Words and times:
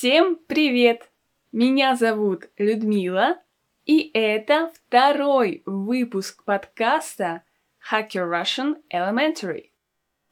Всем 0.00 0.36
привет! 0.46 1.10
Меня 1.52 1.94
зовут 1.94 2.48
Людмила, 2.56 3.36
и 3.84 4.10
это 4.14 4.70
второй 4.74 5.62
выпуск 5.66 6.44
подкаста 6.44 7.42
Hacker 7.90 8.26
Russian 8.26 8.76
Elementary. 8.90 9.70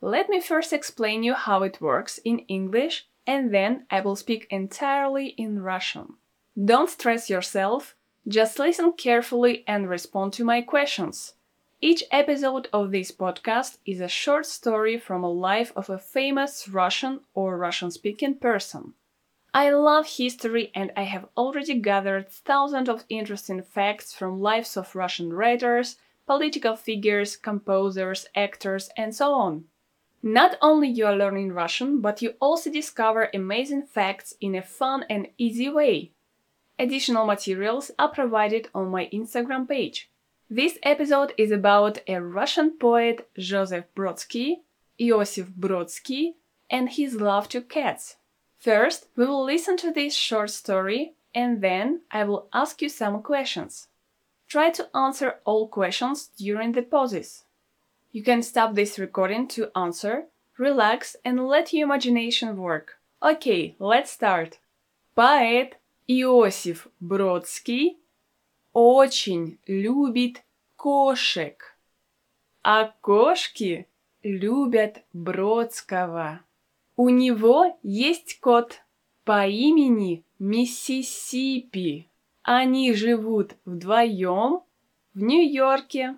Let 0.01 0.29
me 0.29 0.41
first 0.41 0.73
explain 0.73 1.23
you 1.23 1.35
how 1.35 1.63
it 1.63 1.81
works 1.81 2.19
in 2.25 2.41
English, 2.49 3.09
and 3.27 3.53
then 3.53 3.87
I 3.91 4.01
will 4.01 4.17
speak 4.17 4.47
entirely 4.51 5.35
in 5.37 5.63
Russian. 5.63 6.17
Don't 6.57 6.89
stress 6.89 7.29
yourself, 7.29 7.95
just 8.27 8.59
listen 8.59 8.93
carefully 8.93 9.65
and 9.67 9.89
respond 9.89 10.33
to 10.35 10.45
my 10.45 10.63
questions. 10.63 11.35
Each 11.81 12.05
episode 12.11 12.69
of 12.73 12.91
this 12.91 13.13
podcast 13.13 13.79
is 13.85 14.01
a 14.01 14.09
short 14.09 14.47
story 14.47 14.99
from 14.99 15.25
a 15.25 15.31
life 15.31 15.73
of 15.77 15.91
a 15.91 15.99
famous 15.99 16.69
Russian 16.69 17.21
or 17.35 17.57
Russian 17.57 17.91
speaking 17.91 18.35
person. 18.35 18.95
I 19.56 19.70
love 19.70 20.08
history 20.08 20.72
and 20.74 20.92
I 20.98 21.04
have 21.04 21.28
already 21.38 21.76
gathered 21.76 22.28
thousands 22.32 22.90
of 22.90 23.06
interesting 23.08 23.62
facts 23.62 24.12
from 24.12 24.42
lives 24.42 24.76
of 24.76 24.96
Russian 24.96 25.32
writers, 25.32 25.98
political 26.26 26.76
figures, 26.76 27.38
composers, 27.38 28.26
actors, 28.36 28.90
and 28.98 29.16
so 29.16 29.34
on. 29.34 29.66
Not 30.24 30.58
only 30.60 30.88
you 30.88 31.06
are 31.06 31.16
learning 31.16 31.52
Russian, 31.52 32.02
but 32.02 32.20
you 32.22 32.34
also 32.40 32.72
discover 32.72 33.30
amazing 33.32 33.84
facts 33.84 34.34
in 34.42 34.56
a 34.56 34.64
fun 34.64 35.06
and 35.08 35.28
easy 35.38 35.70
way. 35.70 36.14
Additional 36.80 37.28
materials 37.28 37.92
are 38.00 38.10
provided 38.10 38.70
on 38.74 38.90
my 38.90 39.08
Instagram 39.14 39.68
page. 39.70 40.10
This 40.50 40.80
episode 40.82 41.34
is 41.38 41.52
about 41.52 42.00
a 42.08 42.20
Russian 42.20 42.72
poet 42.80 43.30
Joseph 43.38 43.86
Brodsky, 43.96 44.62
Iosif 45.00 45.52
Brodsky, 45.60 46.34
and 46.72 46.90
his 46.90 47.16
love 47.16 47.48
to 47.50 47.62
cats. 47.62 48.16
First, 48.63 49.09
we 49.17 49.25
will 49.27 49.45
listen 49.45 49.77
to 49.79 49.93
this 49.93 50.15
short 50.15 50.51
story 50.51 51.15
and 51.35 51.61
then 51.63 52.01
I 52.11 52.25
will 52.25 52.49
ask 52.53 52.83
you 52.83 52.89
some 52.89 53.23
questions. 53.23 53.89
Try 54.49 54.71
to 54.71 54.89
answer 54.97 55.37
all 55.45 55.69
questions 55.69 56.31
during 56.39 56.73
the 56.73 56.83
pauses. 56.83 57.45
You 58.13 58.23
can 58.23 58.43
stop 58.43 58.75
this 58.75 58.99
recording 58.99 59.47
to 59.49 59.71
answer, 59.77 60.25
relax 60.57 61.17
and 61.25 61.47
let 61.47 61.73
your 61.73 61.87
imagination 61.87 62.57
work. 62.57 62.99
Okay, 63.23 63.77
let's 63.79 64.11
start. 64.11 64.59
Поэт 65.15 65.75
Иосиф 66.07 66.87
Бродский 67.01 67.99
очень 68.73 69.59
любит 69.67 70.43
кошек, 70.77 71.77
а 72.63 72.95
кошки 73.01 73.89
любят 74.23 75.03
Бродского. 75.13 76.41
У 76.96 77.10
него 77.10 77.76
есть 77.82 78.40
кот 78.40 78.84
по 79.24 79.48
имени 79.48 80.24
Миссисипи. 80.38 82.08
Они 82.44 82.94
живут 82.94 83.56
вдвоем 83.66 84.62
в 85.14 85.22
Нью-Йорке. 85.22 86.18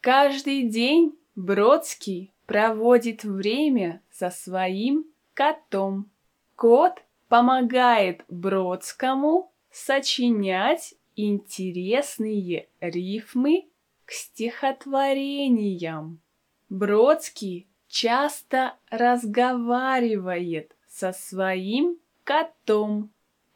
Каждый 0.00 0.64
день 0.64 1.16
Бродский 1.36 2.34
проводит 2.46 3.22
время 3.22 4.02
со 4.10 4.30
своим 4.30 5.06
котом. 5.34 6.10
Кот 6.56 7.04
помогает 7.28 8.24
Бродскому 8.28 9.52
сочинять 9.70 10.96
интересные 11.14 12.68
рифмы 12.80 13.68
к 14.04 14.10
стихотворениям. 14.10 16.20
Бродский 16.68 17.69
часто 17.90 18.76
разговаривает 18.88 20.76
со 20.88 21.12
своим 21.12 21.98
котом. 22.22 23.10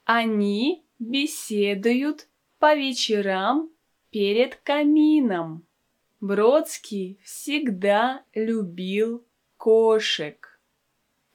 Они 0.05 0.85
беседуют 0.99 2.27
по 2.59 2.75
вечерам 2.75 3.71
перед 4.11 4.57
камином. 4.57 5.65
Бродский 6.21 7.21
всегда 7.23 8.23
любил 8.35 9.25
кошек. 9.57 10.61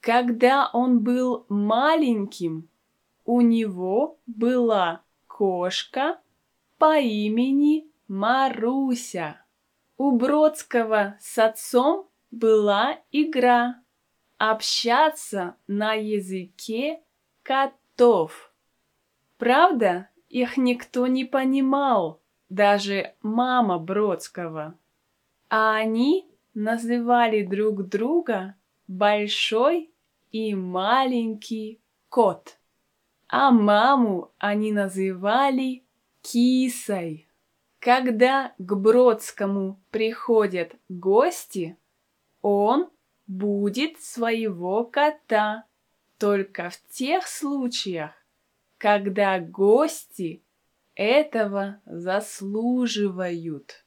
Когда 0.00 0.68
он 0.72 1.00
был 1.00 1.46
маленьким, 1.48 2.68
у 3.24 3.40
него 3.40 4.18
была 4.26 5.02
кошка 5.26 6.20
по 6.76 6.98
имени 6.98 7.86
Маруся. 8.08 9.42
У 9.96 10.12
Бродского 10.12 11.16
с 11.20 11.38
отцом 11.38 12.09
была 12.30 12.98
игра 13.10 13.82
общаться 14.38 15.56
на 15.66 15.94
языке 15.94 17.00
котов. 17.42 18.52
Правда, 19.38 20.08
их 20.28 20.56
никто 20.56 21.06
не 21.06 21.24
понимал, 21.24 22.20
даже 22.48 23.14
мама 23.22 23.78
Бродского. 23.78 24.78
А 25.48 25.74
они 25.74 26.28
называли 26.54 27.42
друг 27.42 27.88
друга 27.88 28.54
большой 28.86 29.90
и 30.30 30.54
маленький 30.54 31.80
кот. 32.08 32.58
А 33.28 33.50
маму 33.50 34.32
они 34.38 34.72
называли 34.72 35.84
кисой. 36.22 37.28
Когда 37.78 38.52
к 38.58 38.74
Бродскому 38.74 39.80
приходят 39.90 40.74
гости, 40.88 41.76
он 42.42 42.90
будет 43.26 44.00
своего 44.00 44.84
кота 44.84 45.64
только 46.18 46.70
в 46.70 46.80
тех 46.88 47.26
случаях, 47.26 48.12
когда 48.78 49.38
гости 49.40 50.42
этого 50.94 51.80
заслуживают. 51.86 53.84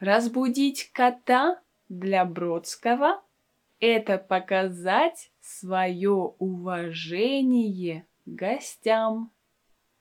Разбудить 0.00 0.90
кота 0.92 1.60
для 1.88 2.24
Бродского– 2.24 3.22
это 3.80 4.18
показать 4.18 5.30
свое 5.40 6.34
уважение 6.38 8.06
гостям. 8.24 9.30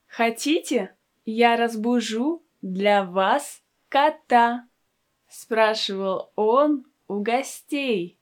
Хотите, 0.07 0.95
я 1.25 1.57
разбужу 1.57 2.43
для 2.61 3.03
вас 3.03 3.61
кота? 3.89 4.67
Спрашивал 5.27 6.31
он 6.35 6.85
у 7.07 7.21
гостей. 7.21 8.19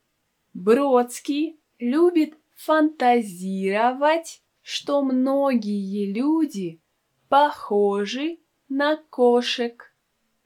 Бродский 0.53 1.59
любит 1.79 2.37
фантазировать, 2.55 4.43
что 4.61 5.01
многие 5.01 6.11
люди 6.11 6.81
похожи 7.29 8.39
на 8.69 8.97
кошек. 8.97 9.95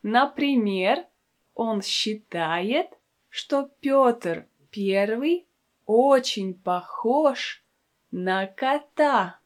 Например, 0.04 1.06
он 1.54 1.82
считает, 1.82 2.88
что 3.30 3.70
Петр 3.80 4.48
Первый 4.70 5.48
очень 5.86 6.54
похож 6.54 7.64
на 8.12 8.46
кота. 8.46 9.40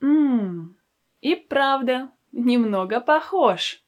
Ммм, 0.00 0.76
и 1.20 1.34
правда, 1.34 2.10
немного 2.32 3.00
похож. 3.00 3.82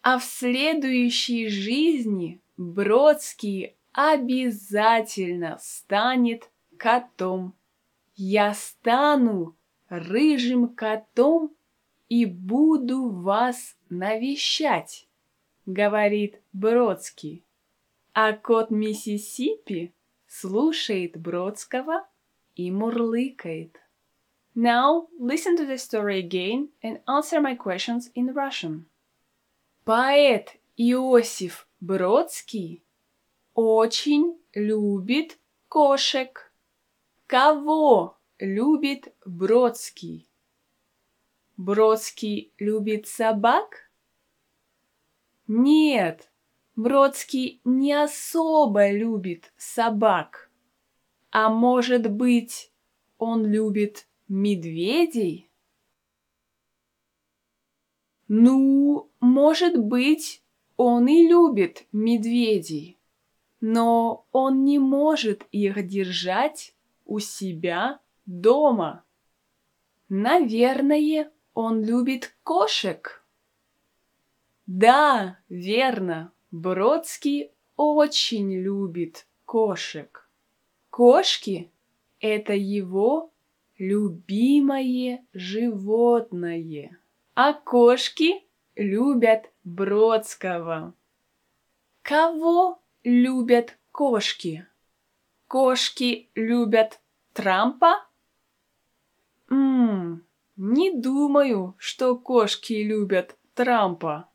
А 0.00 0.18
в 0.18 0.24
следующей 0.24 1.48
жизни 1.48 2.40
Бродский 2.56 3.76
обязательно 3.92 5.58
станет 5.60 6.50
котом. 6.78 7.54
Я 8.14 8.54
стану 8.54 9.56
рыжим 9.88 10.74
котом 10.74 11.54
и 12.08 12.24
буду 12.24 13.10
вас 13.10 13.76
навещать, 13.88 15.06
говорит 15.66 16.40
Бродский. 16.52 17.44
А 18.14 18.32
кот 18.32 18.70
Миссисипи 18.70 19.92
слушает 20.26 21.18
Бродского 21.18 22.06
и 22.54 22.70
мурлыкает. 22.70 23.78
Now 24.54 25.08
listen 25.20 25.56
to 25.58 25.66
the 25.66 25.76
story 25.76 26.18
again 26.18 26.70
and 26.82 27.02
answer 27.06 27.42
my 27.42 27.54
questions 27.54 28.10
in 28.14 28.32
Russian. 28.32 28.86
Поэт 29.84 30.56
Иосиф 30.78 31.65
Бродский 31.80 32.82
очень 33.52 34.40
любит 34.54 35.38
кошек. 35.68 36.50
Кого 37.26 38.18
любит 38.38 39.14
Бродский? 39.26 40.26
Бродский 41.58 42.54
любит 42.56 43.06
собак? 43.06 43.90
Нет, 45.46 46.32
Бродский 46.76 47.60
не 47.64 47.92
особо 47.92 48.90
любит 48.90 49.52
собак. 49.58 50.50
А 51.30 51.50
может 51.50 52.10
быть, 52.10 52.72
он 53.18 53.44
любит 53.44 54.08
медведей? 54.28 55.50
Ну, 58.28 59.10
может 59.20 59.78
быть, 59.78 60.42
он 60.76 61.06
и 61.08 61.26
любит 61.26 61.86
медведей 61.92 62.96
но 63.60 64.26
он 64.32 64.64
не 64.64 64.78
может 64.78 65.44
их 65.50 65.86
держать 65.86 66.74
у 67.04 67.18
себя 67.18 68.00
дома. 68.26 69.04
Наверное, 70.08 71.32
он 71.54 71.82
любит 71.82 72.36
кошек. 72.42 73.24
Да, 74.66 75.38
верно. 75.48 76.32
Бродский 76.50 77.50
очень 77.76 78.52
любит 78.52 79.26
кошек. 79.44 80.30
Кошки– 80.90 81.70
это 82.20 82.52
его 82.54 83.32
любимое 83.78 85.26
животное. 85.32 86.98
А 87.34 87.52
кошки 87.52 88.45
любят 88.76 89.50
Бродского. 89.64 90.94
Кого 92.02 92.80
любят 93.02 93.76
кошки? 93.90 94.66
Кошки 95.48 96.30
любят 96.34 97.00
Трампа? 97.32 98.06
Ммм, 99.48 100.24
не 100.56 100.92
думаю, 100.92 101.74
что 101.78 102.16
кошки 102.16 102.74
любят 102.74 103.36
Трампа. 103.54 104.28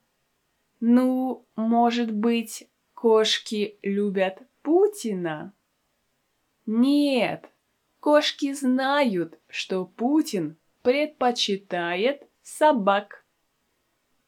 Ну, 0.79 1.45
может 1.55 2.11
быть, 2.11 2.67
кошки 2.94 3.77
любят 3.83 4.39
Путина? 4.63 5.53
Нет, 6.65 7.49
кошки 7.99 8.53
знают, 8.53 9.39
что 9.47 9.85
Путин 9.85 10.57
предпочитает 10.81 12.27
собак. 12.41 13.20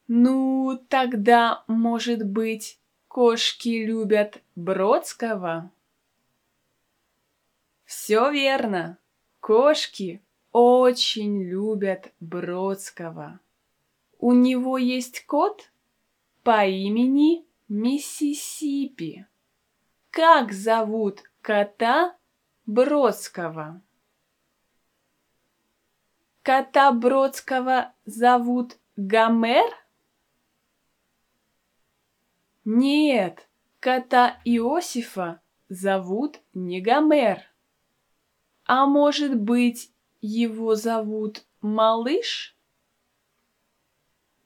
Ну, 0.06 0.78
тогда, 0.88 1.64
может 1.66 2.26
быть, 2.26 2.78
кошки 3.08 3.84
любят 3.84 4.42
Бродского? 4.54 5.70
Все 7.84 8.30
верно. 8.30 8.98
Кошки 9.40 10.22
очень 10.52 11.42
любят 11.42 12.12
Бродского. 12.20 13.40
У 14.18 14.32
него 14.32 14.78
есть 14.78 15.24
кот 15.26 15.70
по 16.42 16.66
имени 16.66 17.46
Миссисипи. 17.68 19.26
Как 20.10 20.52
зовут 20.52 21.22
кота 21.40 22.16
Бродского? 22.66 23.82
Кота 26.42 26.92
Бродского 26.92 27.94
зовут 28.04 28.76
Гомер? 28.96 29.83
Нет, 32.64 33.46
кота 33.78 34.40
Иосифа 34.44 35.42
зовут 35.68 36.40
не 36.54 36.80
Гомер. 36.80 37.42
А 38.64 38.86
может 38.86 39.38
быть, 39.38 39.92
его 40.22 40.74
зовут 40.74 41.44
Малыш? 41.60 42.56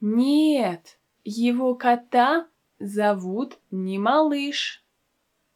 Нет, 0.00 0.98
его 1.22 1.76
кота 1.76 2.48
зовут 2.80 3.58
не 3.70 3.98
Малыш. 3.98 4.84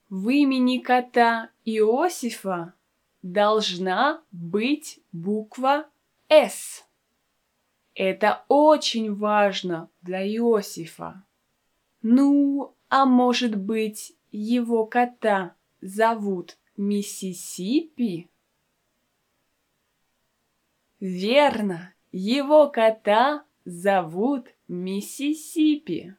В 0.08 0.28
имени 0.28 0.78
кота 0.78 1.50
Иосифа 1.64 2.74
должна 3.22 4.22
быть 4.30 5.00
буква 5.10 5.88
«С». 6.28 6.86
Это 7.94 8.44
очень 8.48 9.14
важно 9.14 9.90
для 10.00 10.24
Иосифа. 10.24 11.24
Ну, 12.02 12.74
а 12.88 13.06
может 13.06 13.56
быть, 13.56 14.16
его 14.32 14.86
кота 14.86 15.54
зовут 15.80 16.58
Миссисипи? 16.76 18.28
Верно, 20.98 21.94
его 22.10 22.68
кота 22.70 23.44
зовут 23.64 24.48
Миссисипи. 24.66 26.16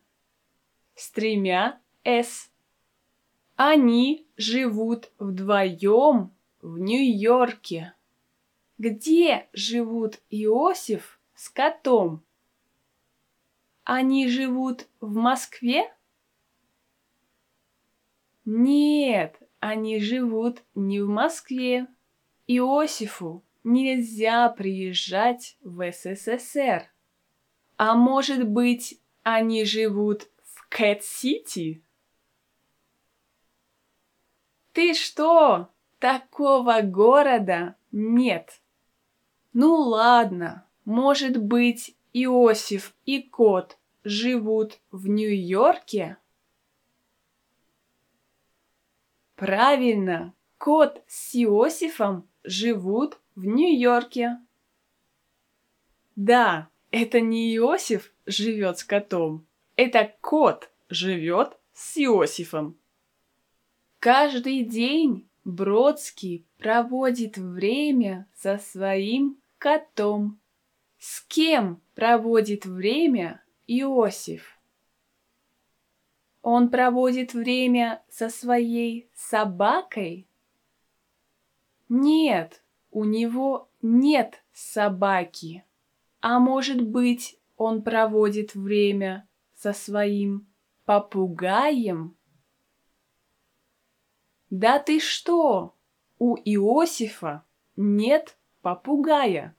С 0.95 1.11
тремя 1.11 1.81
«С». 2.03 2.49
Они 3.55 4.27
живут 4.37 5.11
вдвоем 5.19 6.31
в 6.61 6.79
Нью-Йорке. 6.79 7.93
Где 8.77 9.47
живут 9.53 10.19
Иосиф 10.29 11.19
с 11.35 11.49
котом? 11.49 12.23
Они 13.83 14.29
живут 14.29 14.87
в 15.01 15.13
Москве? 15.15 15.93
Нет, 18.45 19.37
они 19.59 19.99
живут 19.99 20.63
не 20.73 21.01
в 21.01 21.09
Москве. 21.09 21.87
Иосифу 22.47 23.43
нельзя 23.63 24.49
приезжать 24.49 25.57
в 25.61 25.91
СССР. 25.91 26.89
А 27.77 27.95
может 27.95 28.47
быть, 28.47 29.01
они 29.23 29.65
живут 29.65 30.29
в 30.43 30.67
Кэт-Сити? 30.69 31.83
Ты 34.71 34.93
что? 34.93 35.69
Такого 35.99 36.81
города 36.81 37.75
нет. 37.91 38.61
Ну 39.53 39.75
ладно, 39.75 40.67
может 40.83 41.37
быть, 41.37 41.95
Иосиф 42.13 42.95
и 43.05 43.21
кот 43.21 43.77
живут 44.03 44.79
в 44.91 45.07
Нью-Йорке? 45.07 46.17
Правильно, 49.35 50.33
кот 50.57 51.03
с 51.07 51.35
Иосифом 51.35 52.29
живут 52.43 53.19
в 53.35 53.45
Нью-Йорке. 53.45 54.37
Да, 56.15 56.69
это 56.91 57.19
не 57.19 57.55
Иосиф 57.57 58.13
живет 58.27 58.77
с 58.77 58.83
котом, 58.83 59.47
это 59.75 60.13
кот 60.21 60.69
живет 60.89 61.57
с 61.73 61.97
Иосифом. 61.97 62.77
Каждый 63.99 64.63
день 64.63 65.27
Бродский 65.43 66.45
проводит 66.57 67.37
время 67.37 68.27
со 68.35 68.57
своим 68.59 69.41
котом. 69.57 70.39
С 71.05 71.19
кем 71.19 71.81
проводит 71.95 72.65
время 72.65 73.43
Иосиф? 73.67 74.57
Он 76.41 76.69
проводит 76.69 77.33
время 77.33 78.01
со 78.07 78.29
своей 78.29 79.09
собакой? 79.13 80.29
Нет, 81.89 82.63
у 82.89 83.03
него 83.03 83.67
нет 83.81 84.45
собаки. 84.53 85.65
А 86.21 86.39
может 86.39 86.81
быть, 86.81 87.37
он 87.57 87.81
проводит 87.81 88.55
время 88.55 89.27
со 89.55 89.73
своим 89.73 90.47
попугаем? 90.85 92.15
Да 94.49 94.79
ты 94.79 95.01
что? 95.01 95.75
У 96.17 96.37
Иосифа 96.37 97.43
нет 97.75 98.37
попугая. 98.61 99.53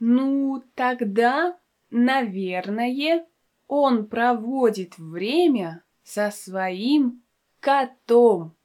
Ну, 0.00 0.64
тогда, 0.74 1.58
наверное, 1.90 3.26
он 3.68 4.08
проводит 4.08 4.96
время 4.96 5.84
со 6.02 6.30
своим 6.30 7.22
котом. 7.60 8.56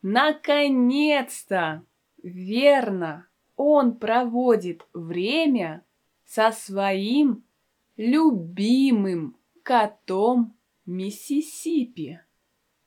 Наконец-то! 0.00 1.84
Верно! 2.22 3.28
Он 3.56 3.96
проводит 3.96 4.86
время 4.94 5.84
со 6.24 6.50
своим 6.50 7.44
любимым 7.96 9.36
котом 9.62 10.56
Миссисипи. 10.86 12.20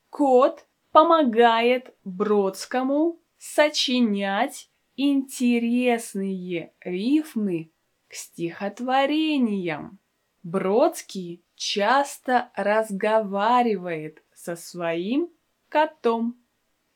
Кот 0.10 0.68
помогает 0.92 1.96
Бродскому 2.04 3.20
сочинять 3.38 4.72
интересные 4.96 6.74
рифмы 6.82 7.72
к 8.08 8.14
стихотворениям. 8.14 10.00
Бродский 10.44 11.44
часто 11.56 12.52
разговаривает 12.56 14.24
со 14.34 14.56
своим 14.56 15.30
котом. 15.70 16.38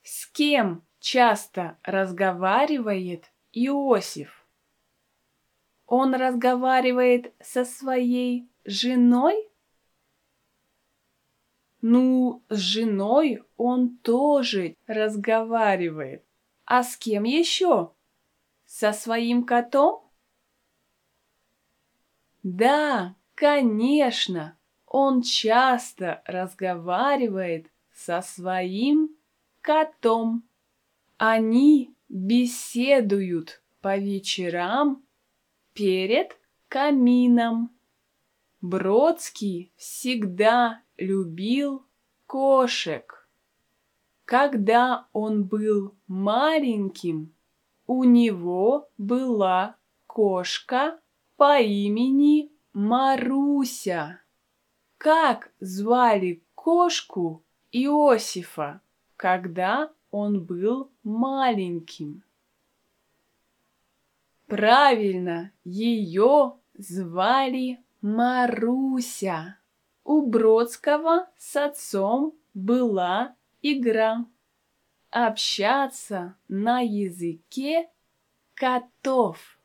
С 0.03 0.27
кем 0.27 0.85
часто 0.99 1.77
разговаривает 1.83 3.31
Иосиф? 3.51 4.45
Он 5.87 6.13
разговаривает 6.13 7.33
со 7.41 7.65
своей 7.65 8.47
женой? 8.63 9.49
Ну, 11.81 12.43
с 12.49 12.57
женой 12.57 13.43
он 13.57 13.97
тоже 13.97 14.75
разговаривает. 14.85 16.23
А 16.69 16.83
с 16.83 16.95
кем 16.97 17.23
еще? 17.23 17.93
Со 18.67 18.93
своим 18.93 19.43
котом? 19.43 20.07
Да, 22.43 23.15
конечно, 23.33 24.55
он 24.85 25.23
часто 25.23 26.21
разговаривает 26.27 27.71
со 27.91 28.21
своим 28.21 29.17
котом. 29.61 30.47
Они 31.17 31.95
беседуют 32.07 33.63
по 33.81 33.97
вечерам 33.97 35.03
перед 35.73 36.37
камином. 36.67 37.75
Бродский 38.61 39.73
всегда 39.75 40.83
любил 40.97 41.83
кошек. 42.27 43.18
Когда 44.29 45.07
он 45.11 45.45
был 45.45 45.95
маленьким, 46.05 47.33
у 47.87 48.03
него 48.03 48.87
была 48.95 49.75
кошка 50.05 50.99
по 51.35 51.59
имени 51.59 52.51
Маруся. 52.71 54.21
Как 54.99 55.51
звали 55.59 56.43
кошку 56.53 57.43
Иосифа, 57.71 58.81
когда 59.17 59.91
он 60.11 60.45
был 60.45 60.91
маленьким? 61.01 62.21
Правильно, 64.45 65.51
ее 65.63 66.53
звали 66.77 67.83
Маруся. 68.01 69.57
У 70.03 70.21
Бродского 70.21 71.29
с 71.35 71.55
отцом 71.55 72.35
была 72.53 73.35
игра. 73.61 74.25
Общаться 75.09 76.37
на 76.47 76.81
языке 76.81 77.89
котов. 78.53 79.59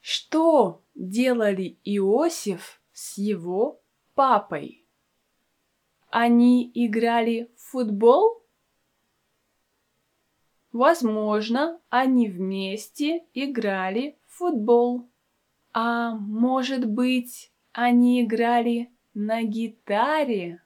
Что 0.00 0.82
делали 0.96 1.78
Иосиф 1.84 2.80
с 2.92 3.18
его 3.18 3.80
папой? 4.14 4.84
Они 6.10 6.70
играли 6.74 7.50
в 7.56 7.70
футбол? 7.70 8.42
Возможно, 10.72 11.80
они 11.88 12.28
вместе 12.28 13.24
играли 13.32 14.18
в 14.26 14.38
футбол. 14.38 15.08
А 15.72 16.16
может 16.16 16.86
быть, 16.86 17.52
они 17.72 18.24
играли 18.24 18.90
на 19.14 19.42
гитаре? 19.42 20.62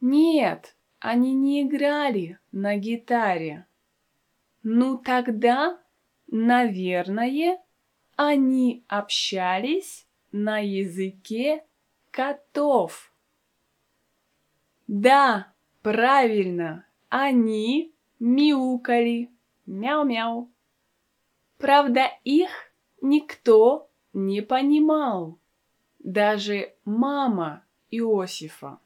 Нет, 0.00 0.76
они 1.00 1.34
не 1.34 1.62
играли 1.62 2.38
на 2.52 2.76
гитаре. 2.76 3.66
Ну 4.62 4.98
тогда 4.98 5.78
Наверное, 6.30 7.58
они 8.16 8.84
общались 8.86 10.06
на 10.30 10.58
языке 10.58 11.64
котов. 12.10 13.14
Да, 14.86 15.52
правильно, 15.82 16.84
они 17.08 17.94
мяукали. 18.18 19.30
Мяу-мяу. 19.64 20.50
Правда, 21.58 22.10
их 22.24 22.50
никто 23.02 23.90
не 24.12 24.42
понимал. 24.42 25.38
Даже 25.98 26.74
мама 26.84 27.64
Иосифа. 27.90 28.80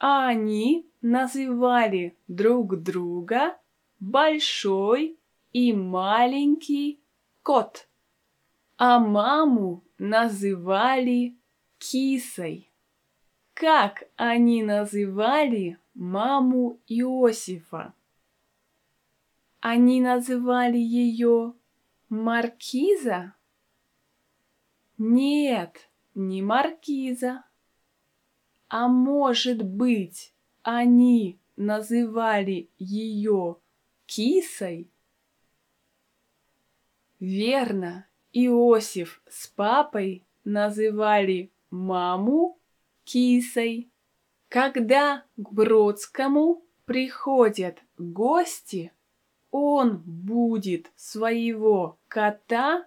А 0.00 0.28
они 0.28 0.88
называли 1.00 2.16
друг 2.28 2.82
друга 2.82 3.58
большой 3.98 5.18
и 5.52 5.72
маленький 5.72 7.00
кот, 7.42 7.88
а 8.76 9.00
маму 9.00 9.82
называли 9.98 11.36
кисой. 11.78 12.70
Как 13.54 14.04
они 14.14 14.62
называли 14.62 15.78
маму 15.94 16.78
Иосифа? 16.86 17.92
Они 19.60 20.00
называли 20.00 20.78
ее 20.78 21.54
Маркиза? 22.08 23.34
Нет, 24.96 25.90
не 26.14 26.40
Маркиза. 26.42 27.47
А 28.68 28.86
может 28.86 29.62
быть, 29.62 30.34
они 30.62 31.38
называли 31.56 32.68
ее 32.78 33.56
кисой? 34.06 34.90
Верно, 37.18 38.06
Иосиф 38.32 39.22
с 39.28 39.46
папой 39.46 40.24
называли 40.44 41.50
маму 41.70 42.58
кисой. 43.04 43.90
Когда 44.48 45.24
к 45.36 45.52
Бродскому 45.52 46.62
приходят 46.84 47.78
гости, 47.96 48.92
он 49.50 49.98
будет 49.98 50.92
своего 50.94 51.98
кота 52.08 52.86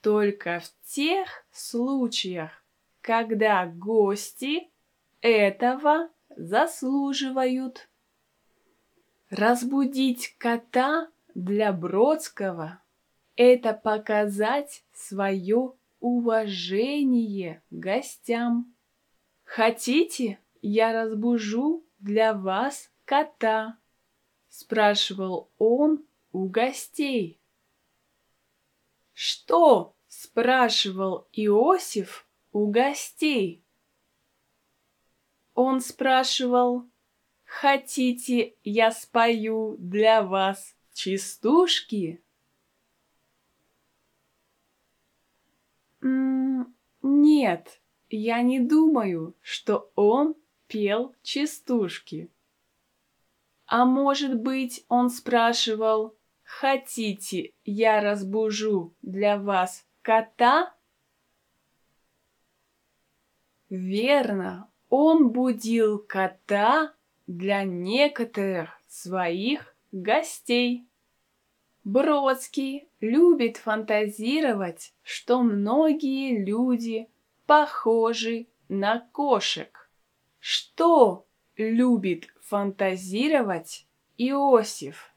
только 0.00 0.60
в 0.60 0.86
тех 0.88 1.46
случаях, 1.52 2.50
когда 3.00 3.64
гости 3.66 4.70
этого 5.24 6.10
заслуживают. 6.36 7.88
Разбудить 9.30 10.36
кота 10.36 11.08
для 11.34 11.72
Бродского 11.72 12.82
это 13.36 13.72
показать 13.72 14.84
свое 14.92 15.72
уважение 15.98 17.62
гостям. 17.70 18.76
Хотите, 19.44 20.38
я 20.60 20.92
разбужу 20.92 21.86
для 21.98 22.34
вас 22.34 22.90
кота? 23.06 23.78
Спрашивал 24.50 25.50
он 25.56 26.04
у 26.32 26.48
гостей. 26.48 27.40
Что? 29.14 29.96
Спрашивал 30.06 31.26
Иосиф 31.32 32.28
у 32.52 32.66
гостей. 32.66 33.63
Он 35.54 35.80
спрашивал, 35.80 36.84
хотите, 37.44 38.56
я 38.64 38.90
спою 38.90 39.76
для 39.78 40.22
вас 40.22 40.76
частушки? 40.92 42.20
Нет, 47.02 47.80
я 48.10 48.42
не 48.42 48.60
думаю, 48.60 49.36
что 49.40 49.90
он 49.94 50.34
пел 50.66 51.14
частушки. 51.22 52.30
А 53.66 53.84
может 53.84 54.40
быть, 54.40 54.84
он 54.88 55.08
спрашивал, 55.08 56.16
хотите, 56.42 57.52
я 57.64 58.00
разбужу 58.00 58.94
для 59.02 59.38
вас 59.38 59.86
кота? 60.02 60.74
Верно, 63.70 64.70
он 64.96 65.30
будил 65.30 65.98
кота 65.98 66.94
для 67.26 67.64
некоторых 67.64 68.80
своих 68.86 69.74
гостей. 69.90 70.86
Бродский 71.82 72.88
любит 73.00 73.56
фантазировать, 73.56 74.94
что 75.02 75.42
многие 75.42 76.38
люди 76.44 77.08
похожи 77.44 78.46
на 78.68 79.00
кошек. 79.10 79.90
Что 80.38 81.26
любит 81.56 82.28
фантазировать 82.40 83.88
Иосиф? 84.16 85.12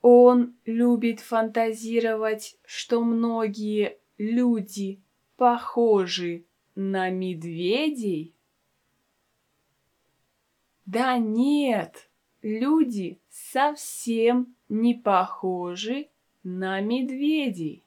Он 0.00 0.54
любит 0.64 1.18
фантазировать, 1.18 2.56
что 2.64 3.02
многие 3.02 3.98
люди 4.16 5.02
похожи 5.36 6.44
на 6.80 7.10
медведей? 7.10 8.36
Да 10.86 11.18
нет, 11.18 12.08
люди 12.40 13.20
совсем 13.28 14.54
не 14.68 14.94
похожи 14.94 16.08
на 16.44 16.80
медведей. 16.80 17.84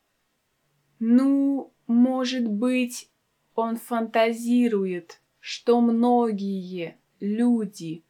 Ну, 0.99 1.73
может 1.87 2.49
быть, 2.49 3.09
он 3.55 3.77
фантазирует, 3.77 5.21
что 5.39 5.79
многие 5.79 6.97
люди 7.21 8.03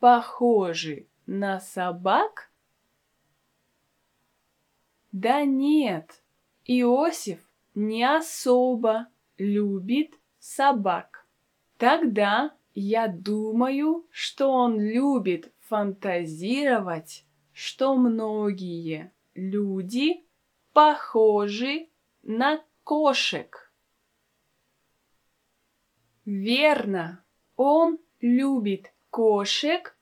похожи 0.00 1.06
на 1.26 1.60
собак? 1.60 2.50
Да 5.12 5.44
нет, 5.44 6.24
Иосиф 6.64 7.38
не 7.76 8.02
особо 8.02 9.06
любит 9.38 10.18
собак. 10.44 11.26
Тогда 11.78 12.54
я 12.74 13.08
думаю, 13.08 14.06
что 14.10 14.50
он 14.50 14.78
любит 14.78 15.50
фантазировать, 15.60 17.24
что 17.52 17.96
многие 17.96 19.10
люди 19.34 20.22
похожи 20.74 21.88
на 22.22 22.62
кошек. 22.84 23.72
Верно, 26.26 27.24
он 27.56 27.98
любит 28.20 28.92
кошек 29.08 29.96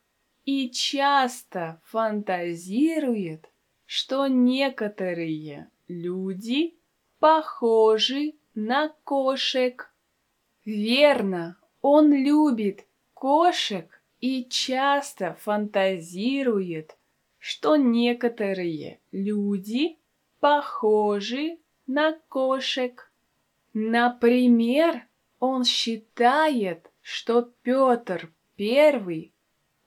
и 0.45 0.71
часто 0.71 1.81
фантазирует, 1.85 3.49
что 3.87 4.27
некоторые 4.27 5.71
люди 5.87 6.77
похожи 7.21 8.35
на 8.55 8.89
кошек. 9.05 9.92
Верно, 10.65 11.59
он 11.81 12.13
любит 12.13 12.87
кошек 13.15 14.03
и 14.21 14.45
часто 14.45 15.35
фантазирует, 15.35 16.97
что 17.39 17.77
некоторые 17.77 19.01
люди 19.11 19.99
похожи 20.39 21.59
на 21.87 22.19
кошек. 22.29 23.13
Например, 23.75 25.07
он 25.41 25.65
считает, 25.65 26.91
что 27.01 27.53
Петр 27.63 28.33
Первый 28.55 29.35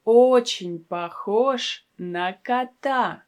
очень 0.04 0.84
похож 0.84 1.86
на 1.96 2.34
кота. 2.34 3.24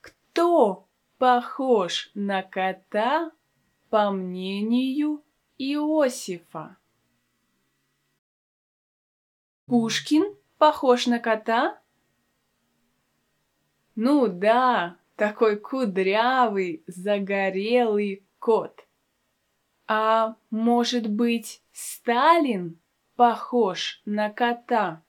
Кто 0.00 0.88
похож 1.18 2.10
на 2.14 2.42
кота, 2.42 3.32
по 3.90 4.10
мнению 4.10 5.24
Иосифа? 5.58 6.76
Пушкин 9.66 10.24
похож 10.58 11.06
на 11.06 11.18
кота? 11.18 11.80
Ну 13.96 14.28
да, 14.28 14.96
такой 15.16 15.58
кудрявый, 15.58 16.84
загорелый 16.86 18.24
кот. 18.38 18.86
А 19.88 20.36
может 20.50 21.10
быть, 21.10 21.60
Сталин 21.72 22.78
похож 23.16 24.00
на 24.04 24.30
кота? 24.30 25.02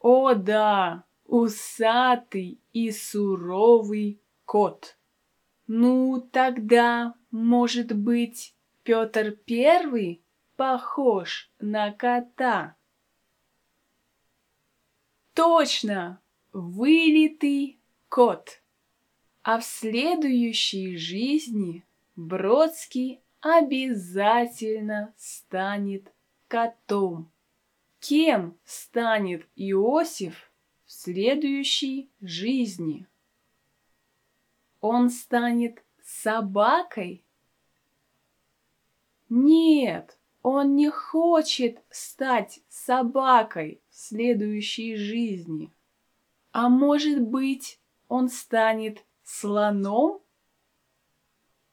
О 0.00 0.32
да, 0.32 1.04
усатый 1.26 2.58
и 2.72 2.90
суровый 2.90 4.22
кот. 4.46 4.96
Ну, 5.66 6.20
тогда, 6.32 7.14
может 7.30 7.96
быть, 7.96 8.54
Петр 8.82 9.32
Первый 9.32 10.22
похож 10.56 11.50
на 11.58 11.90
кота? 11.92 12.76
Точно, 15.32 16.20
вылитый 16.52 17.80
кот. 18.08 18.62
А 19.42 19.58
в 19.58 19.64
следующей 19.64 20.96
жизни 20.96 21.84
Бродский 22.14 23.20
обязательно 23.40 25.14
станет 25.16 26.12
котом. 26.46 27.32
Кем 28.00 28.58
станет 28.64 29.48
Иосиф 29.56 30.52
в 30.84 30.92
следующей 30.92 32.10
жизни? 32.20 33.06
Он 34.86 35.08
станет 35.08 35.82
собакой? 36.02 37.24
Нет, 39.30 40.18
он 40.42 40.76
не 40.76 40.90
хочет 40.90 41.82
стать 41.88 42.60
собакой 42.68 43.80
в 43.88 43.96
следующей 43.96 44.96
жизни. 44.96 45.72
А 46.52 46.68
может 46.68 47.22
быть, 47.22 47.80
он 48.08 48.28
станет 48.28 49.02
слоном? 49.22 50.20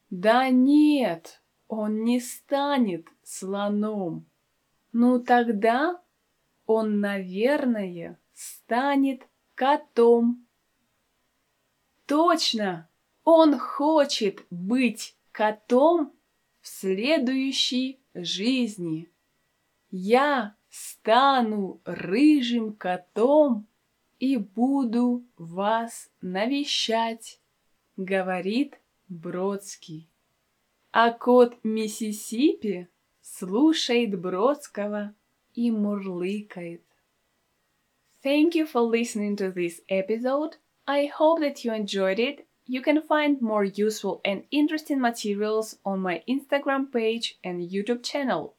Да 0.10 0.48
нет, 0.48 1.42
он 1.68 2.06
не 2.06 2.22
станет 2.22 3.10
слоном. 3.24 4.26
Ну 4.94 5.20
тогда 5.20 6.02
он, 6.66 7.02
наверное, 7.02 8.18
станет 8.34 9.28
котом. 9.56 10.48
Точно, 12.06 12.88
он 13.32 13.58
хочет 13.58 14.46
быть 14.50 15.16
котом 15.32 16.14
в 16.62 16.68
следующей 16.68 18.00
жизни. 18.14 19.10
Я 19.90 20.56
стану 20.70 21.82
рыжим 21.86 22.74
котом 22.74 23.68
и 24.20 24.38
буду 24.38 25.24
вас 25.38 26.10
навещать, 26.22 27.40
говорит 27.98 28.80
Бродский. 29.08 30.10
А 30.92 31.12
кот 31.12 31.58
Миссисипи 31.64 32.90
слушает 33.22 34.20
Бродского 34.20 35.16
и 35.54 35.72
мурлыкает. 35.72 36.84
Thank 38.24 38.54
you 38.54 38.68
for 38.68 38.82
listening 38.82 39.36
to 39.38 39.52
this 39.52 39.82
episode. 39.88 40.58
I 40.86 41.08
hope 41.08 41.40
that 41.40 41.64
you 41.64 41.74
enjoyed 41.74 42.20
it 42.20 42.46
You 42.71 42.83
can 42.83 43.01
find 43.01 43.41
more 43.41 43.65
useful 43.65 44.21
and 44.25 44.45
interesting 44.51 45.01
materials 45.01 45.79
on 45.85 46.01
my 46.01 46.23
Instagram 46.29 46.93
page 46.93 47.39
and 47.45 47.63
YouTube 47.63 48.03
channel. 48.03 48.55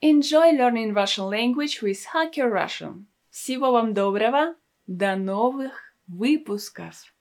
Enjoy 0.00 0.50
learning 0.50 0.94
Russian 0.94 1.26
language 1.30 1.80
with 1.80 2.04
Hacker 2.06 2.50
Russian. 2.50 3.06
Всего 3.30 3.70
вам 3.72 3.94
доброго, 3.94 4.56
до 4.86 5.14
новых 5.16 5.94
выпусков! 6.08 7.14